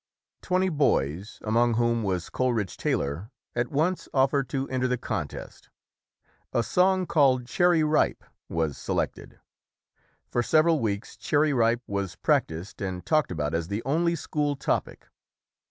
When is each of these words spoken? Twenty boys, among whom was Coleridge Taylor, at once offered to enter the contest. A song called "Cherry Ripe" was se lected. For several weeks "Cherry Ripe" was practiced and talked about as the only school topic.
Twenty 0.41 0.69
boys, 0.69 1.37
among 1.43 1.75
whom 1.75 2.01
was 2.01 2.31
Coleridge 2.31 2.75
Taylor, 2.75 3.29
at 3.55 3.67
once 3.69 4.09
offered 4.15 4.49
to 4.49 4.67
enter 4.67 4.87
the 4.87 4.97
contest. 4.97 5.69
A 6.53 6.63
song 6.63 7.05
called 7.05 7.45
"Cherry 7.45 7.83
Ripe" 7.83 8.23
was 8.49 8.79
se 8.79 8.93
lected. 8.93 9.39
For 10.27 10.41
several 10.41 10.79
weeks 10.79 11.15
"Cherry 11.17 11.53
Ripe" 11.53 11.83
was 11.85 12.15
practiced 12.15 12.81
and 12.81 13.05
talked 13.05 13.31
about 13.31 13.53
as 13.53 13.67
the 13.67 13.83
only 13.85 14.15
school 14.15 14.55
topic. 14.55 15.05